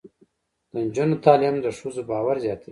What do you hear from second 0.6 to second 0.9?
د